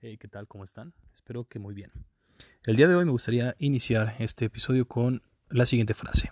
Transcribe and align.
Hey, 0.00 0.16
¿qué 0.16 0.28
tal? 0.28 0.46
¿Cómo 0.46 0.62
están? 0.62 0.94
Espero 1.12 1.48
que 1.48 1.58
muy 1.58 1.74
bien. 1.74 1.90
El 2.64 2.76
día 2.76 2.86
de 2.86 2.94
hoy 2.94 3.04
me 3.04 3.10
gustaría 3.10 3.56
iniciar 3.58 4.14
este 4.20 4.44
episodio 4.44 4.86
con 4.86 5.22
la 5.48 5.66
siguiente 5.66 5.92
frase. 5.92 6.30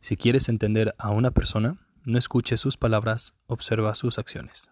Si 0.00 0.16
quieres 0.16 0.48
entender 0.48 0.94
a 0.96 1.10
una 1.10 1.30
persona, 1.30 1.76
no 2.04 2.16
escuches 2.16 2.58
sus 2.58 2.78
palabras, 2.78 3.34
observa 3.48 3.94
sus 3.94 4.18
acciones. 4.18 4.70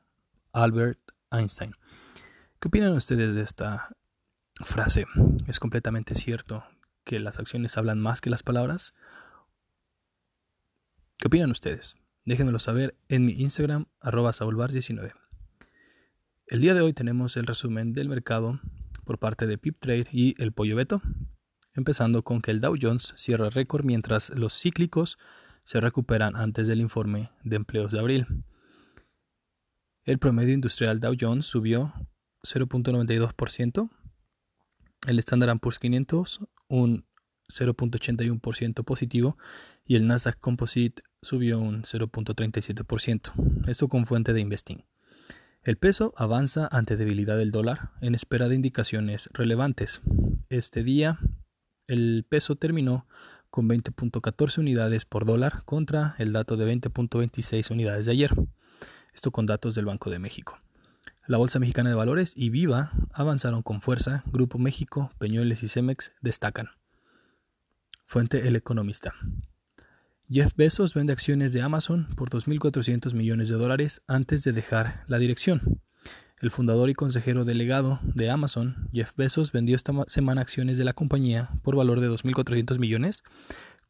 Albert 0.54 0.98
Einstein. 1.30 1.74
¿Qué 2.60 2.68
opinan 2.68 2.94
ustedes 2.94 3.34
de 3.34 3.42
esta 3.42 3.94
frase? 4.54 5.04
¿Es 5.46 5.60
completamente 5.60 6.14
cierto 6.14 6.64
que 7.04 7.20
las 7.20 7.38
acciones 7.38 7.76
hablan 7.76 8.00
más 8.00 8.22
que 8.22 8.30
las 8.30 8.42
palabras? 8.42 8.94
¿Qué 11.18 11.26
opinan 11.26 11.50
ustedes? 11.50 11.96
Déjenmelo 12.24 12.58
saber 12.58 12.96
en 13.08 13.26
mi 13.26 13.32
Instagram, 13.32 13.84
arroba 14.00 14.30
saulbar19. 14.30 15.12
El 16.46 16.60
día 16.60 16.74
de 16.74 16.82
hoy 16.82 16.92
tenemos 16.92 17.38
el 17.38 17.46
resumen 17.46 17.94
del 17.94 18.10
mercado 18.10 18.60
por 19.04 19.18
parte 19.18 19.46
de 19.46 19.56
PipTrade 19.56 20.08
y 20.12 20.34
el 20.42 20.52
Pollo 20.52 20.76
Beto, 20.76 21.00
empezando 21.72 22.22
con 22.22 22.42
que 22.42 22.50
el 22.50 22.60
Dow 22.60 22.76
Jones 22.78 23.14
cierra 23.16 23.48
récord 23.48 23.82
mientras 23.82 24.28
los 24.28 24.52
cíclicos 24.52 25.16
se 25.64 25.80
recuperan 25.80 26.36
antes 26.36 26.66
del 26.66 26.82
informe 26.82 27.30
de 27.44 27.56
empleos 27.56 27.92
de 27.92 27.98
abril. 27.98 28.26
El 30.04 30.18
promedio 30.18 30.52
industrial 30.52 31.00
Dow 31.00 31.14
Jones 31.18 31.46
subió 31.46 31.94
0.92%, 32.42 33.88
el 35.08 35.18
Standard 35.20 35.58
Poor's 35.60 35.78
500 35.78 36.40
un 36.68 37.06
0.81% 37.48 38.84
positivo 38.84 39.38
y 39.86 39.96
el 39.96 40.06
Nasdaq 40.06 40.38
Composite 40.40 41.02
subió 41.22 41.58
un 41.58 41.84
0.37%, 41.84 43.66
esto 43.66 43.88
con 43.88 44.04
fuente 44.04 44.34
de 44.34 44.40
Investing. 44.40 44.84
El 45.64 45.78
peso 45.78 46.12
avanza 46.18 46.68
ante 46.70 46.98
debilidad 46.98 47.38
del 47.38 47.50
dólar 47.50 47.90
en 48.02 48.14
espera 48.14 48.50
de 48.50 48.54
indicaciones 48.54 49.30
relevantes. 49.32 50.02
Este 50.50 50.84
día 50.84 51.18
el 51.86 52.26
peso 52.28 52.56
terminó 52.56 53.06
con 53.48 53.66
20.14 53.66 54.58
unidades 54.58 55.06
por 55.06 55.24
dólar 55.24 55.62
contra 55.64 56.16
el 56.18 56.34
dato 56.34 56.58
de 56.58 56.70
20.26 56.70 57.70
unidades 57.70 58.04
de 58.04 58.12
ayer. 58.12 58.34
Esto 59.14 59.30
con 59.30 59.46
datos 59.46 59.74
del 59.74 59.86
Banco 59.86 60.10
de 60.10 60.18
México. 60.18 60.58
La 61.26 61.38
Bolsa 61.38 61.58
Mexicana 61.58 61.88
de 61.88 61.96
Valores 61.96 62.34
y 62.36 62.50
Viva 62.50 62.92
avanzaron 63.14 63.62
con 63.62 63.80
fuerza. 63.80 64.22
Grupo 64.26 64.58
México, 64.58 65.12
Peñueles 65.16 65.62
y 65.62 65.68
Cemex 65.68 66.12
destacan. 66.20 66.68
Fuente 68.04 68.46
El 68.46 68.56
Economista. 68.56 69.14
Jeff 70.30 70.54
Bezos 70.56 70.94
vende 70.94 71.12
acciones 71.12 71.52
de 71.52 71.60
Amazon 71.60 72.08
por 72.16 72.30
2.400 72.30 73.12
millones 73.12 73.50
de 73.50 73.56
dólares 73.56 74.00
antes 74.06 74.42
de 74.42 74.52
dejar 74.52 75.04
la 75.06 75.18
dirección. 75.18 75.82
El 76.40 76.50
fundador 76.50 76.88
y 76.88 76.94
consejero 76.94 77.44
delegado 77.44 78.00
de 78.02 78.30
Amazon, 78.30 78.88
Jeff 78.90 79.12
Bezos, 79.16 79.52
vendió 79.52 79.76
esta 79.76 79.92
semana 80.06 80.40
acciones 80.40 80.78
de 80.78 80.84
la 80.84 80.94
compañía 80.94 81.50
por 81.62 81.76
valor 81.76 82.00
de 82.00 82.08
2.400 82.08 82.78
millones, 82.78 83.22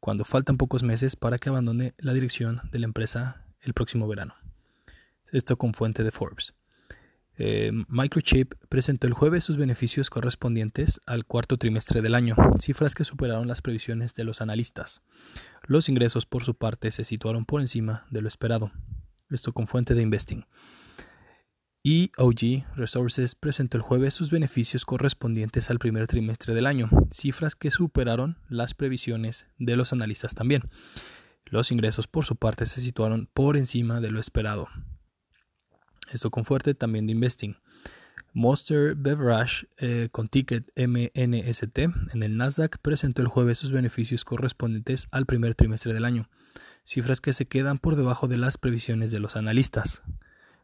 cuando 0.00 0.24
faltan 0.24 0.56
pocos 0.56 0.82
meses 0.82 1.14
para 1.14 1.38
que 1.38 1.50
abandone 1.50 1.94
la 1.98 2.12
dirección 2.12 2.62
de 2.72 2.80
la 2.80 2.86
empresa 2.86 3.44
el 3.60 3.72
próximo 3.72 4.08
verano. 4.08 4.34
Esto 5.30 5.56
con 5.56 5.72
fuente 5.72 6.02
de 6.02 6.10
Forbes. 6.10 6.52
Eh, 7.36 7.72
Microchip 7.88 8.54
presentó 8.68 9.06
el 9.06 9.12
jueves 9.12 9.44
sus 9.44 9.56
beneficios 9.56 10.08
correspondientes 10.08 11.00
al 11.06 11.24
cuarto 11.24 11.56
trimestre 11.56 12.00
del 12.00 12.14
año, 12.14 12.36
cifras 12.60 12.94
que 12.94 13.04
superaron 13.04 13.48
las 13.48 13.60
previsiones 13.60 14.14
de 14.14 14.24
los 14.24 14.40
analistas. 14.40 15.02
Los 15.66 15.88
ingresos, 15.88 16.26
por 16.26 16.44
su 16.44 16.54
parte, 16.54 16.90
se 16.90 17.04
situaron 17.04 17.44
por 17.44 17.60
encima 17.60 18.06
de 18.10 18.22
lo 18.22 18.28
esperado. 18.28 18.70
Esto 19.30 19.52
con 19.52 19.66
fuente 19.66 19.94
de 19.94 20.02
Investing. 20.02 20.46
EOG 21.86 22.64
Resources 22.76 23.34
presentó 23.34 23.76
el 23.76 23.82
jueves 23.82 24.14
sus 24.14 24.30
beneficios 24.30 24.86
correspondientes 24.86 25.68
al 25.68 25.78
primer 25.78 26.06
trimestre 26.06 26.54
del 26.54 26.66
año, 26.66 26.88
cifras 27.10 27.56
que 27.56 27.70
superaron 27.70 28.38
las 28.48 28.72
previsiones 28.72 29.46
de 29.58 29.76
los 29.76 29.92
analistas 29.92 30.34
también. 30.34 30.62
Los 31.44 31.70
ingresos, 31.72 32.06
por 32.06 32.24
su 32.24 32.36
parte, 32.36 32.64
se 32.64 32.80
situaron 32.80 33.28
por 33.34 33.58
encima 33.58 34.00
de 34.00 34.10
lo 34.10 34.18
esperado. 34.18 34.68
Esto 36.14 36.30
con 36.30 36.44
fuerte 36.44 36.74
también 36.74 37.06
de 37.06 37.12
Investing. 37.12 37.56
Monster 38.32 38.94
Beverage 38.94 39.66
eh, 39.78 40.08
con 40.12 40.28
ticket 40.28 40.70
MNST 40.76 41.78
en 41.78 42.22
el 42.22 42.36
Nasdaq 42.36 42.78
presentó 42.78 43.20
el 43.20 43.28
jueves 43.28 43.58
sus 43.58 43.72
beneficios 43.72 44.24
correspondientes 44.24 45.08
al 45.10 45.26
primer 45.26 45.56
trimestre 45.56 45.92
del 45.92 46.04
año, 46.04 46.30
cifras 46.84 47.20
que 47.20 47.32
se 47.32 47.46
quedan 47.46 47.78
por 47.78 47.96
debajo 47.96 48.28
de 48.28 48.36
las 48.36 48.58
previsiones 48.58 49.10
de 49.10 49.18
los 49.18 49.34
analistas. 49.34 50.02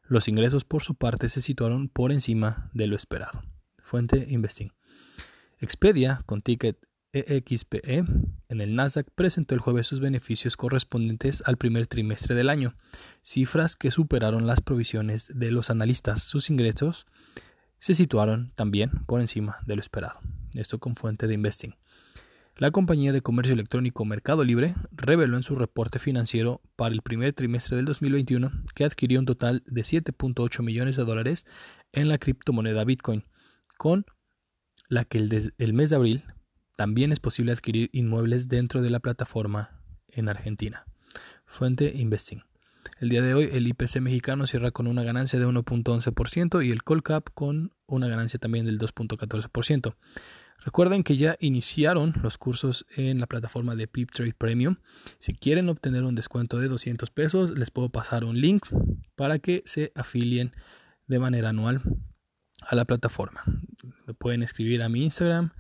Los 0.05 0.29
ingresos 0.29 0.65
por 0.65 0.83
su 0.83 0.95
parte 0.95 1.29
se 1.29 1.43
situaron 1.43 1.89
por 1.89 2.13
encima 2.13 2.71
de 2.73 2.87
lo 2.87 2.95
esperado. 2.95 3.43
Fuente 3.81 4.27
Investing. 4.29 4.73
Expedia 5.59 6.23
con 6.27 6.43
ticket 6.43 6.79
EXPE 7.13 7.81
e, 7.85 8.05
en 8.49 8.61
el 8.61 8.75
Nasdaq 8.75 9.11
presentó 9.15 9.55
el 9.55 9.61
jueves 9.61 9.87
sus 9.87 10.01
beneficios 10.01 10.57
correspondientes 10.57 11.43
al 11.47 11.57
primer 11.57 11.87
trimestre 11.87 12.35
del 12.35 12.49
año, 12.49 12.75
cifras 13.23 13.77
que 13.77 13.91
superaron 13.91 14.47
las 14.47 14.61
provisiones 14.61 15.31
de 15.35 15.51
los 15.51 15.71
analistas. 15.71 16.23
Sus 16.23 16.51
ingresos 16.51 17.07
se 17.79 17.95
situaron 17.95 18.53
también 18.55 18.91
por 19.07 19.21
encima 19.21 19.59
de 19.67 19.77
lo 19.77 19.81
esperado. 19.81 20.21
Esto 20.55 20.79
con 20.79 20.97
fuente 20.97 21.27
de 21.27 21.35
Investing. 21.35 21.75
La 22.57 22.71
compañía 22.71 23.13
de 23.13 23.23
comercio 23.23 23.55
electrónico 23.55 24.05
Mercado 24.05 24.45
Libre 24.45 24.75
reveló 24.93 25.37
en 25.37 25.43
su 25.43 25.55
reporte 25.55 25.99
financiero 25.99 26.61
para 26.77 26.95
el 26.95 27.01
primer 27.01 27.33
trimestre 27.33 27.77
del 27.77 27.87
2021 27.87 28.53
que 28.75 28.85
adquirió 28.85 29.19
un 29.19 29.25
total 29.25 29.63
de 29.67 29.81
7.8 29.81 30.63
millones 30.63 30.97
de 30.97 31.05
dólares 31.05 31.47
en 31.93 32.09
la 32.09 32.19
criptomoneda 32.19 32.85
Bitcoin, 32.85 33.25
con 33.79 34.05
la 34.89 35.05
que 35.07 35.19
el, 35.19 35.55
el 35.57 35.73
mes 35.73 35.89
de 35.89 35.97
abril 35.97 36.25
también 36.81 37.13
es 37.13 37.21
posible 37.21 37.53
adquirir 37.53 37.91
inmuebles 37.93 38.49
dentro 38.49 38.81
de 38.81 38.89
la 38.89 39.01
plataforma 39.01 39.83
en 40.09 40.31
Argentina. 40.31 40.87
Fuente 41.45 41.93
Investing. 41.95 42.43
El 43.01 43.11
día 43.11 43.21
de 43.21 43.35
hoy 43.35 43.51
el 43.53 43.69
IPC 43.69 44.01
mexicano 44.01 44.47
cierra 44.47 44.71
con 44.71 44.87
una 44.87 45.03
ganancia 45.03 45.39
de 45.39 45.47
1.11% 45.47 46.65
y 46.65 46.71
el 46.71 46.83
Colcap 46.83 47.29
con 47.35 47.75
una 47.85 48.09
ganancia 48.09 48.39
también 48.39 48.65
del 48.65 48.79
2.14%. 48.79 49.95
Recuerden 50.65 51.05
que 51.05 51.19
ya 51.19 51.37
iniciaron 51.39 52.15
los 52.23 52.39
cursos 52.39 52.87
en 52.97 53.21
la 53.21 53.27
plataforma 53.27 53.77
de 53.77 53.87
PipTrade 53.87 54.33
Premium. 54.33 54.77
Si 55.19 55.35
quieren 55.35 55.69
obtener 55.69 56.05
un 56.05 56.15
descuento 56.15 56.61
de 56.61 56.69
200 56.69 57.11
pesos, 57.11 57.51
les 57.51 57.71
puedo 57.71 57.91
pasar 57.91 58.25
un 58.25 58.41
link 58.41 58.65
para 59.17 59.39
que 59.39 59.63
se 59.67 59.93
afilien 59.95 60.55
de 61.07 61.19
manera 61.19 61.51
anual 61.51 61.83
a 62.63 62.75
la 62.75 62.87
plataforma. 62.87 63.45
Pueden 64.17 64.43
escribir 64.43 64.83
a 64.83 64.89
mi 64.89 65.05
Instagram 65.05 65.53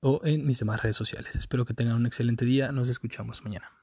o 0.00 0.20
en 0.24 0.46
mis 0.46 0.58
demás 0.58 0.82
redes 0.82 0.96
sociales. 0.96 1.34
Espero 1.36 1.64
que 1.64 1.74
tengan 1.74 1.96
un 1.96 2.06
excelente 2.06 2.44
día. 2.44 2.72
Nos 2.72 2.88
escuchamos 2.88 3.42
mañana. 3.42 3.75